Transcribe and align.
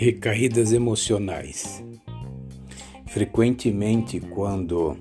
Recaídas 0.00 0.72
emocionais. 0.72 1.82
Frequentemente, 3.08 4.20
quando 4.20 4.96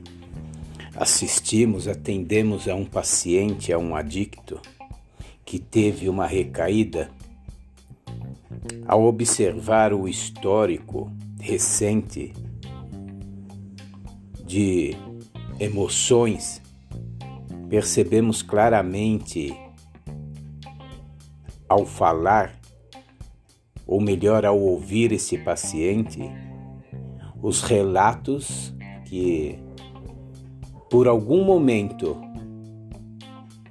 assistimos, 0.95 1.87
atendemos 1.87 2.67
a 2.67 2.73
um 2.73 2.83
paciente, 2.83 3.71
a 3.71 3.77
um 3.77 3.95
adicto 3.95 4.59
que 5.45 5.59
teve 5.59 6.09
uma 6.09 6.25
recaída, 6.25 7.11
ao 8.87 9.03
observar 9.03 9.93
o 9.93 10.07
histórico 10.07 11.11
recente 11.39 12.33
de 14.47 14.95
emoções, 15.59 16.59
percebemos 17.69 18.41
claramente 18.41 19.55
ao 21.69 21.85
falar 21.85 22.57
ou 23.87 24.01
melhor, 24.01 24.45
ao 24.45 24.59
ouvir 24.59 25.13
esse 25.13 25.37
paciente, 25.37 26.29
os 27.41 27.61
relatos 27.61 28.75
que, 29.05 29.57
por 30.89 31.07
algum 31.07 31.43
momento, 31.45 32.17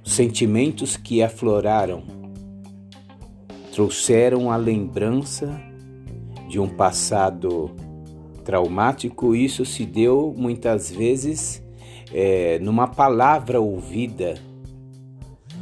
sentimentos 0.03 0.97
que 0.97 1.21
afloraram 1.21 2.03
trouxeram 3.71 4.49
a 4.49 4.55
lembrança 4.55 5.61
de 6.49 6.59
um 6.59 6.67
passado 6.67 7.69
traumático. 8.43 9.35
Isso 9.35 9.63
se 9.63 9.85
deu 9.85 10.33
muitas 10.35 10.89
vezes 10.89 11.63
é, 12.11 12.57
numa 12.59 12.87
palavra 12.87 13.59
ouvida 13.59 14.35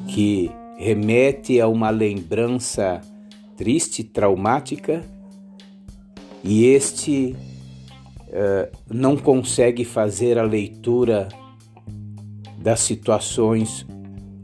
que 0.08 0.50
remete 0.78 1.60
a 1.60 1.68
uma 1.68 1.90
lembrança 1.90 3.02
triste, 3.56 4.04
traumática, 4.04 5.04
e 6.44 6.66
este 6.66 7.36
uh, 8.28 8.78
não 8.94 9.18
consegue 9.18 9.84
fazer 9.84 10.38
a 10.38 10.44
leitura 10.44 11.28
das 12.58 12.82
situações 12.82 13.86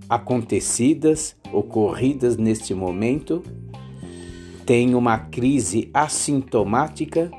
acontecidas, 0.09 1.35
ocorridas 1.53 2.37
neste 2.37 2.73
momento, 2.73 3.43
tem 4.65 4.95
uma 4.95 5.17
crise 5.17 5.89
assintomática 5.93 7.31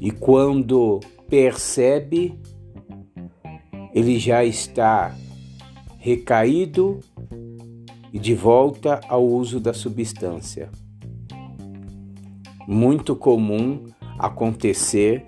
e 0.00 0.10
quando 0.10 1.00
percebe, 1.28 2.38
ele 3.94 4.18
já 4.18 4.44
está 4.44 5.14
recaído 5.98 7.00
e 8.12 8.18
de 8.18 8.34
volta 8.34 9.00
ao 9.08 9.26
uso 9.26 9.60
da 9.60 9.72
substância. 9.72 10.70
Muito 12.66 13.14
comum 13.16 13.86
acontecer 14.18 15.26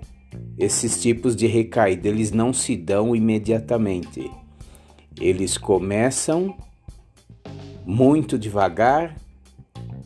esses 0.57 1.01
tipos 1.01 1.35
de 1.35 1.47
recaída, 1.47 2.07
eles 2.07 2.31
não 2.31 2.53
se 2.53 2.75
dão 2.75 3.15
imediatamente. 3.15 4.29
Eles 5.19 5.57
começam 5.57 6.55
muito 7.85 8.37
devagar 8.37 9.15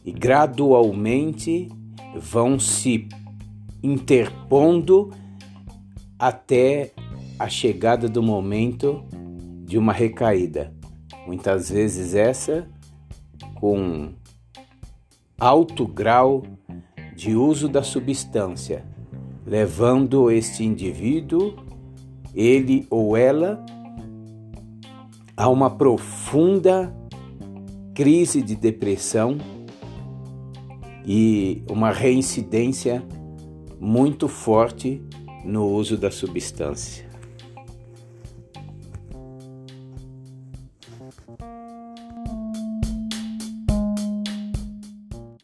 e 0.04 0.12
gradualmente 0.12 1.68
vão 2.16 2.60
se 2.60 3.08
interpondo 3.84 5.12
até 6.18 6.94
a 7.38 7.50
chegada 7.50 8.08
do 8.08 8.24
momento 8.24 9.04
de 9.66 9.78
uma 9.78 9.92
recaída. 9.94 10.75
Muitas 11.26 11.70
vezes 11.70 12.14
essa 12.14 12.68
com 13.56 14.14
alto 15.40 15.88
grau 15.88 16.44
de 17.16 17.36
uso 17.36 17.68
da 17.68 17.82
substância, 17.82 18.86
levando 19.46 20.30
este 20.30 20.64
indivíduo, 20.64 21.56
ele 22.34 22.86
ou 22.90 23.16
ela, 23.16 23.66
a 25.36 25.50
uma 25.50 25.70
profunda 25.70 26.96
crise 27.94 28.42
de 28.42 28.56
depressão 28.56 29.38
e 31.06 31.64
uma 31.70 31.92
reincidência 31.92 33.04
muito 33.80 34.28
forte 34.28 35.02
no 35.44 35.68
uso 35.68 35.98
da 35.98 36.12
substância. 36.12 37.06
you. 41.42 41.65